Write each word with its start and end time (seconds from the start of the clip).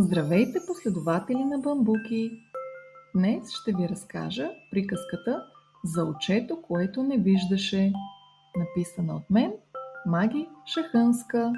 Здравейте, 0.00 0.58
последователи 0.66 1.44
на 1.44 1.58
бамбуки! 1.58 2.30
Днес 3.14 3.50
ще 3.50 3.72
ви 3.72 3.88
разкажа 3.88 4.50
приказката 4.70 5.44
за 5.84 6.04
очето, 6.04 6.62
което 6.62 7.02
не 7.02 7.18
виждаше, 7.18 7.92
написана 8.56 9.16
от 9.16 9.30
мен, 9.30 9.52
Маги 10.06 10.48
Шахънска. 10.66 11.52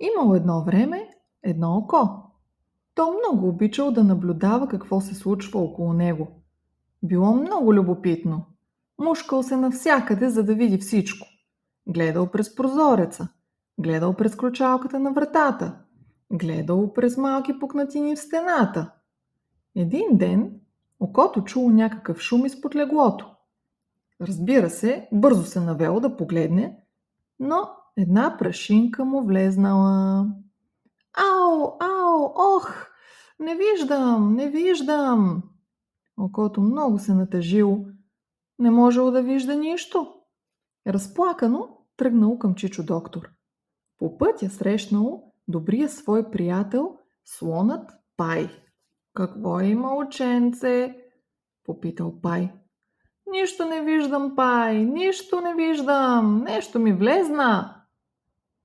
Имало 0.00 0.34
едно 0.34 0.64
време 0.64 1.08
едно 1.42 1.76
око. 1.76 2.08
То 2.94 3.12
много 3.12 3.48
обичал 3.48 3.90
да 3.90 4.04
наблюдава 4.04 4.68
какво 4.68 5.00
се 5.00 5.14
случва 5.14 5.60
около 5.60 5.92
него. 5.92 6.28
Било 7.02 7.34
много 7.34 7.74
любопитно. 7.74 8.46
Мушкал 9.00 9.42
се 9.42 9.56
навсякъде, 9.56 10.28
за 10.28 10.44
да 10.44 10.54
види 10.54 10.78
всичко. 10.78 11.26
Гледал 11.88 12.30
през 12.30 12.54
прозореца, 12.54 13.28
гледал 13.80 14.14
през 14.14 14.36
ключалката 14.36 14.98
на 14.98 15.12
вратата– 15.12 15.78
гледало 16.32 16.92
през 16.92 17.16
малки 17.16 17.58
пукнатини 17.58 18.16
в 18.16 18.18
стената. 18.18 18.92
Един 19.76 20.06
ден 20.12 20.60
окото 21.00 21.44
чуло 21.44 21.70
някакъв 21.70 22.20
шум 22.20 22.46
изпод 22.46 22.74
леглото. 22.76 23.34
Разбира 24.20 24.70
се, 24.70 25.08
бързо 25.12 25.42
се 25.42 25.60
навело 25.60 26.00
да 26.00 26.16
погледне, 26.16 26.76
но 27.40 27.70
една 27.96 28.36
прашинка 28.38 29.04
му 29.04 29.22
влезнала. 29.22 30.26
Ау, 31.12 31.76
ау, 31.80 32.32
ох, 32.36 32.86
не 33.40 33.56
виждам, 33.56 34.34
не 34.34 34.48
виждам. 34.48 35.42
Окото 36.16 36.60
много 36.60 36.98
се 36.98 37.14
натъжило, 37.14 37.86
не 38.58 38.70
можело 38.70 39.10
да 39.10 39.22
вижда 39.22 39.56
нищо. 39.56 40.14
Разплакано 40.86 41.78
тръгнало 41.96 42.38
към 42.38 42.54
Чичо 42.54 42.82
доктор. 42.82 43.30
По 43.98 44.18
пътя 44.18 44.50
срещнало 44.50 45.27
добрия 45.48 45.88
свой 45.88 46.30
приятел, 46.30 46.98
слонът 47.24 47.90
Пай. 48.16 48.48
Какво 49.14 49.60
има, 49.60 49.96
ученце? 49.96 50.96
попитал 51.64 52.20
Пай. 52.20 52.52
Нищо 53.30 53.64
не 53.64 53.82
виждам, 53.82 54.36
Пай, 54.36 54.84
нищо 54.84 55.40
не 55.40 55.54
виждам, 55.54 56.42
нещо 56.42 56.78
ми 56.78 56.92
влезна. 56.92 57.74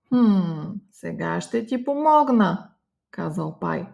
Хм, 0.10 0.72
сега 0.92 1.42
ще 1.42 1.66
ти 1.66 1.86
помогна, 1.86 2.70
казал 3.12 3.60
Пай. 3.60 3.88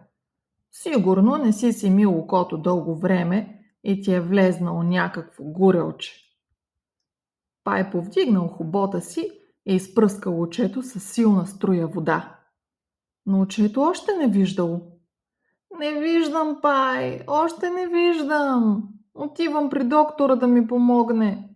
Сигурно 0.72 1.36
не 1.36 1.52
си 1.52 1.72
си 1.72 1.90
мил 1.90 2.18
окото 2.18 2.58
дълго 2.58 2.94
време 2.96 3.62
и 3.84 4.02
ти 4.02 4.14
е 4.14 4.20
влезнал 4.20 4.82
някакво 4.82 5.44
гурелче. 5.44 6.12
Пай 7.64 7.90
повдигнал 7.90 8.48
хубота 8.48 9.00
си 9.00 9.30
и 9.66 9.74
изпръскал 9.74 10.40
очето 10.40 10.82
с 10.82 11.00
силна 11.00 11.46
струя 11.46 11.86
вода 11.86 12.39
но 13.30 13.40
очето 13.40 13.82
още 13.82 14.16
не 14.16 14.28
виждало. 14.28 14.80
Не 15.78 16.00
виждам, 16.00 16.58
пай, 16.62 17.20
още 17.26 17.70
не 17.70 17.86
виждам. 17.86 18.88
Отивам 19.14 19.70
при 19.70 19.84
доктора 19.84 20.36
да 20.36 20.46
ми 20.46 20.66
помогне. 20.66 21.48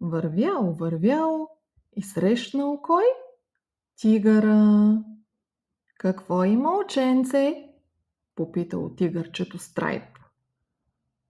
Вървял, 0.00 0.72
вървял 0.72 1.48
и 1.96 2.02
срещнал 2.02 2.82
кой? 2.82 3.04
Тигъра. 3.96 4.98
Какво 5.98 6.44
има, 6.44 6.76
ученце? 6.76 7.54
Попитал 8.34 8.90
тигърчето 8.96 9.58
Страйп. 9.58 10.18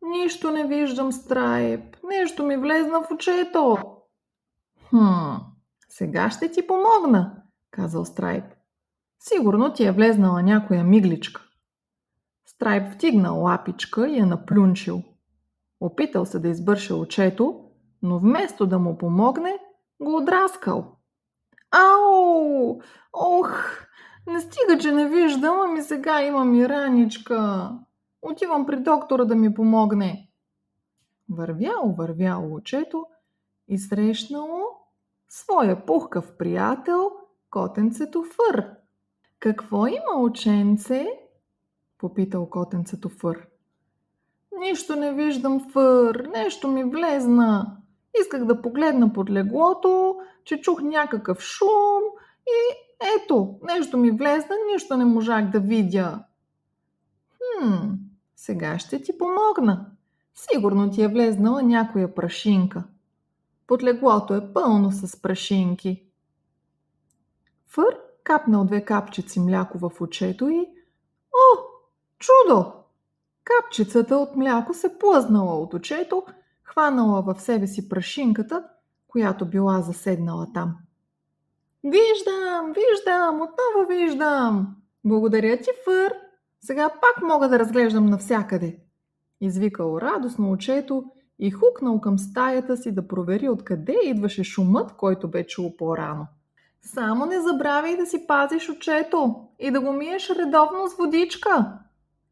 Нищо 0.03 0.51
не 0.51 0.67
виждам, 0.67 1.13
Страйп. 1.13 1.97
Нещо 2.05 2.45
ми 2.45 2.57
влезна 2.57 3.03
в 3.03 3.11
очето. 3.11 3.79
Хм, 4.91 5.35
сега 5.89 6.31
ще 6.31 6.51
ти 6.51 6.67
помогна, 6.67 7.43
казал 7.71 8.05
Страйп. 8.05 8.58
Сигурно 9.21 9.73
ти 9.73 9.85
е 9.85 9.93
влезнала 9.93 10.43
някоя 10.43 10.85
мигличка. 10.85 11.43
Страйп 12.47 12.93
втигнал 12.93 13.43
лапичка 13.43 14.09
и 14.09 14.19
я 14.19 14.27
наплюнчил. 14.27 15.03
Опитал 15.81 16.27
се 16.27 16.39
да 16.39 16.49
избърше 16.49 16.95
очето, 16.95 17.65
но 18.03 18.19
вместо 18.19 18.67
да 18.67 18.79
му 18.79 18.99
помогне, 18.99 19.59
го 20.01 20.17
отраскал. 20.17 20.97
Ау! 21.71 22.81
Ох! 23.13 23.85
Не 24.27 24.41
стига, 24.41 24.79
че 24.81 24.93
не 24.93 25.09
виждам, 25.09 25.61
ами 25.61 25.83
сега 25.83 26.23
имам 26.23 26.55
и 26.55 26.69
раничка. 26.69 27.71
Отивам 28.23 28.67
при 28.67 28.77
доктора 28.77 29.25
да 29.25 29.35
ми 29.35 29.55
помогне. 29.55 30.31
Вървяло, 31.31 31.95
вървяло 31.95 32.55
очето 32.55 33.07
и 33.69 33.79
срещнало 33.79 34.63
своя 35.29 35.87
пухкав 35.87 36.37
приятел, 36.39 37.11
котенцето 37.51 38.25
Фър. 38.25 38.71
Какво 39.41 39.87
има, 39.87 40.21
ученце? 40.21 41.07
Попитал 41.99 42.51
котенцето 42.51 43.09
Фър. 43.09 43.47
Нищо 44.59 44.97
не 44.97 45.13
виждам, 45.13 45.71
Фър. 45.73 46.29
Нещо 46.35 46.69
ми 46.69 46.85
влезна. 46.85 47.77
Исках 48.21 48.45
да 48.45 48.63
погледна 48.63 49.13
под 49.13 49.31
леглото, 49.31 50.17
че 50.45 50.61
чух 50.61 50.83
някакъв 50.83 51.41
шум 51.41 52.03
и 52.47 52.75
ето, 53.17 53.59
нещо 53.63 53.99
ми 53.99 54.11
влезна, 54.11 54.57
нищо 54.73 54.97
не 54.97 55.05
можах 55.05 55.51
да 55.51 55.61
видя. 55.61 56.25
Хм, 57.31 57.93
сега 58.37 58.79
ще 58.79 59.03
ти 59.03 59.19
помогна. 59.19 59.87
Сигурно 60.35 60.91
ти 60.91 61.03
е 61.03 61.09
влезнала 61.09 61.63
някоя 61.63 62.15
прашинка. 62.15 62.85
Под 63.67 63.83
леглото 63.83 64.35
е 64.35 64.53
пълно 64.53 64.93
с 64.93 65.23
прашинки. 65.23 66.05
Фър 67.67 67.99
капнал 68.29 68.65
две 68.65 68.85
капчици 68.85 69.41
мляко 69.41 69.79
в 69.79 69.91
очето 70.01 70.49
и... 70.49 70.69
О, 71.33 71.63
чудо! 72.19 72.73
Капчицата 73.45 74.17
от 74.17 74.37
мляко 74.37 74.75
се 74.75 74.99
плъзнала 74.99 75.61
от 75.61 75.75
очето, 75.75 76.23
хванала 76.65 77.23
в 77.23 77.41
себе 77.41 77.67
си 77.67 77.89
прашинката, 77.89 78.65
която 79.09 79.47
била 79.47 79.81
заседнала 79.81 80.47
там. 80.55 80.77
Виждам, 81.85 82.73
виждам, 82.73 83.35
отново 83.35 83.89
виждам! 83.89 84.77
Благодаря 85.05 85.57
ти, 85.57 85.71
Фър! 85.85 86.15
Сега 86.61 86.89
пак 86.89 87.23
мога 87.23 87.49
да 87.49 87.59
разглеждам 87.59 88.07
навсякъде! 88.07 88.79
Извикал 89.41 89.99
радостно 90.03 90.51
очето 90.51 91.05
и 91.39 91.51
хукнал 91.51 92.01
към 92.01 92.19
стаята 92.19 92.77
си 92.77 92.95
да 92.95 93.09
провери 93.09 93.49
откъде 93.49 93.97
идваше 94.05 94.45
шумът, 94.45 94.93
който 94.97 95.29
бе 95.29 95.47
чул 95.47 95.77
по-рано. 95.77 96.27
Само 96.83 97.27
не 97.27 97.41
забравяй 97.43 97.97
да 97.97 98.07
си 98.07 98.27
пазиш 98.27 98.69
очето 98.69 99.35
и 99.59 99.71
да 99.71 99.81
го 99.81 99.93
миеш 99.93 100.31
редовно 100.31 100.89
с 100.89 100.97
водичка, 100.97 101.79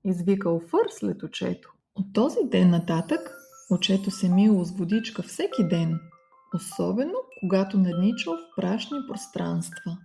извикал 0.05 0.61
Фър 0.61 0.87
след 0.91 1.23
очето. 1.23 1.73
От 1.95 2.13
този 2.13 2.39
ден 2.45 2.71
нататък 2.71 3.35
очето 3.71 4.11
се 4.11 4.29
мило 4.29 4.65
с 4.65 4.71
водичка 4.71 5.23
всеки 5.23 5.69
ден, 5.69 6.01
особено 6.55 7.15
когато 7.41 7.79
надничал 7.79 8.35
в 8.35 8.57
прашни 8.57 8.99
пространства. 9.09 9.99